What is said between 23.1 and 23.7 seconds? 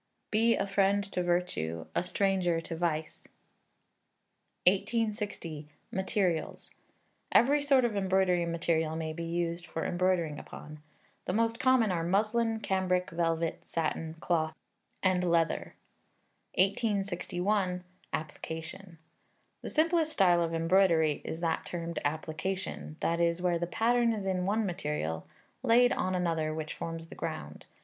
is, where the